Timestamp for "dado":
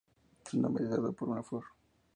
0.89-1.13